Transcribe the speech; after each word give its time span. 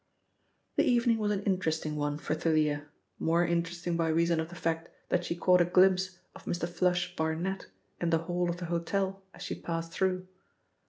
The 0.77 0.83
evening 0.83 1.19
was 1.19 1.31
an 1.31 1.43
interesting 1.43 1.95
one 1.95 2.17
for 2.17 2.33
Thalia, 2.33 2.87
more 3.19 3.45
interesting 3.45 3.95
by 3.97 4.07
reason 4.07 4.39
of 4.39 4.49
the 4.49 4.55
fact 4.55 4.89
that 5.09 5.23
she 5.23 5.35
caught 5.35 5.61
a 5.61 5.63
glimpse 5.63 6.17
of 6.35 6.45
Mr. 6.45 6.67
'Flush' 6.67 7.15
Barnet 7.15 7.67
in 7.99 8.09
the 8.09 8.17
hall 8.17 8.49
of 8.49 8.57
the 8.57 8.65
hotel 8.65 9.21
as 9.35 9.43
she 9.43 9.53
passed 9.53 9.91
through. 9.91 10.27